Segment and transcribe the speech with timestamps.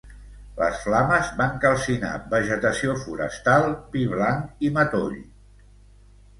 [0.61, 5.17] Les flames van calcinar vegetació forestal, pi blanc i matoll.